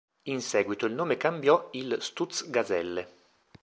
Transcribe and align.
In 0.29 0.41
seguito 0.41 0.87
il 0.87 0.93
nome 0.93 1.15
cambiò 1.15 1.69
il 1.73 1.97
Stutz 1.99 2.49
Gazelle. 2.49 3.07